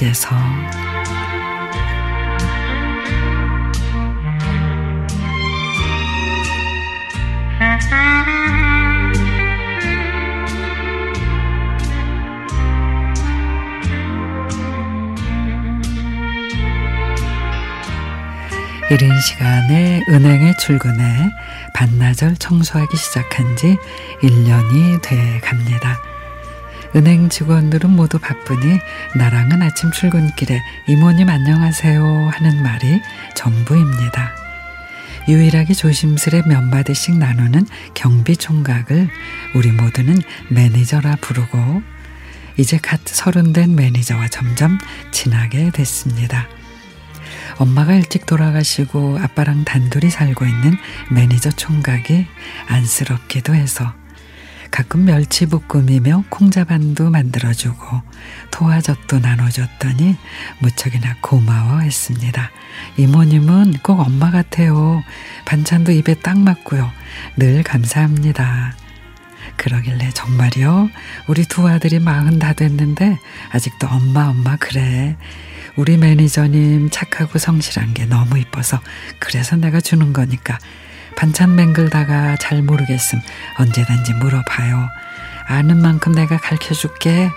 [0.00, 0.28] 댁에서
[18.90, 21.30] 이른 시간에 은행에 출근해
[21.74, 23.76] 반나절 청소하기 시작한 지
[24.22, 26.09] 1년이 돼 갑니다.
[26.96, 28.80] 은행 직원들은 모두 바쁘니
[29.14, 33.00] 나랑은 아침 출근길에 이모님 안녕하세요 하는 말이
[33.36, 34.34] 전부입니다.
[35.28, 39.08] 유일하게 조심스레 몇 마디씩 나누는 경비 총각을
[39.54, 41.82] 우리 모두는 매니저라 부르고
[42.56, 44.78] 이제 갓 서른 된 매니저와 점점
[45.12, 46.48] 친하게 됐습니다.
[47.58, 50.76] 엄마가 일찍 돌아가시고 아빠랑 단둘이 살고 있는
[51.12, 52.26] 매니저 총각이
[52.66, 53.99] 안쓰럽기도 해서
[54.70, 58.02] 가끔 멸치 볶음이며 콩자반도 만들어주고
[58.50, 60.16] 토화젓도 나눠줬더니
[60.60, 62.50] 무척이나 고마워했습니다.
[62.96, 65.02] 이모님은 꼭 엄마 같아요.
[65.44, 66.90] 반찬도 입에 딱 맞고요.
[67.36, 68.74] 늘 감사합니다.
[69.56, 70.88] 그러길래 정말요?
[71.26, 73.18] 우리 두 아들이 마흔 다 됐는데
[73.50, 75.16] 아직도 엄마 엄마 그래.
[75.76, 78.80] 우리 매니저님 착하고 성실한 게 너무 이뻐서
[79.18, 80.58] 그래서 내가 주는 거니까
[81.16, 83.20] 반찬 맹글다가 잘 모르겠음
[83.58, 84.88] 언제든지 물어봐요.
[85.46, 87.30] 아는 만큼 내가 가르쳐 줄게.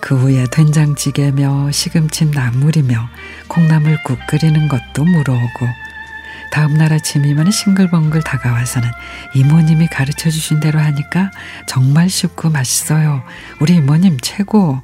[0.00, 3.08] 그 후에 된장찌개며 시금치 나물이며
[3.48, 5.68] 콩나물국 끓이는 것도 물어오고
[6.52, 8.88] 다음날 아침이면 싱글벙글 다가와서는
[9.34, 11.30] 이모님이 가르쳐 주신 대로 하니까
[11.66, 13.22] 정말 쉽고 맛있어요.
[13.60, 14.80] 우리 이모님 최고.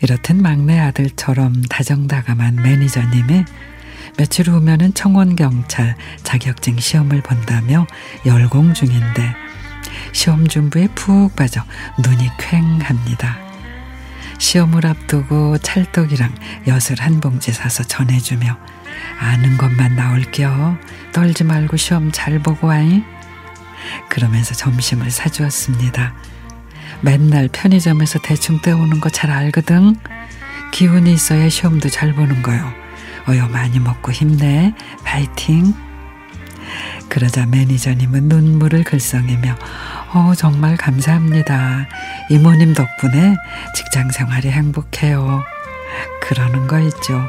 [0.00, 3.44] 이렇듯 막내 아들처럼 다정다감한 매니저님이
[4.16, 7.86] 며칠 후면은 청원경찰 자격증 시험을 본다며
[8.26, 9.34] 열공 중인데
[10.12, 11.62] 시험 준비에 푹 빠져
[12.02, 13.38] 눈이 퀭합니다.
[14.38, 16.34] 시험을 앞두고 찰떡이랑
[16.68, 18.56] 엿을 한 봉지 사서 전해주며
[19.18, 20.76] 아는 것만 나올겨
[21.12, 23.04] 떨지 말고 시험 잘 보고 와잉
[24.08, 26.14] 그러면서 점심을 사주었습니다.
[27.00, 29.96] 맨날 편의점에서 대충 때우는 거 잘 알거든.
[30.72, 32.72] 기운이 있어야 시험도 잘 보는 거요.
[33.28, 34.72] 어여 많이 먹고 힘내.
[35.04, 35.74] 파이팅.
[37.08, 39.54] 그러자 매니저님은 눈물을 글썽이며
[40.14, 41.86] 어 정말 감사합니다.
[42.30, 43.34] 이모님 덕분에
[43.74, 45.42] 직장 생활이 행복해요.
[46.22, 47.28] 그러는 거 있죠.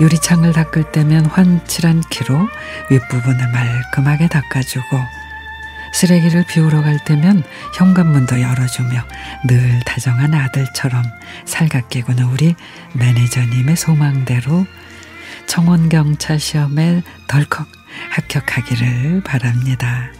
[0.00, 2.48] 유리창을 닦을 때면 환칠한 키로
[2.90, 5.19] 윗부분을 말끔하게 닦아주고
[5.92, 7.42] 쓰레기를 비우러 갈 때면
[7.76, 9.04] 현관문도 열어주며
[9.48, 11.02] 늘 다정한 아들처럼
[11.44, 12.54] 살갑게 구는 우리
[12.94, 14.66] 매니저님의 소망대로
[15.46, 17.66] 청원경찰 시험에 덜컥
[18.10, 20.10] 합격하기를 바랍니다.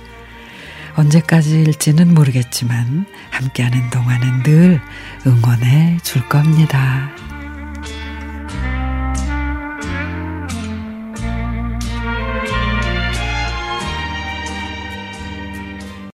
[0.96, 4.80] 언제까지일지는 모르겠지만 함께하는 동안은 늘
[5.26, 7.10] 응원해 줄 겁니다.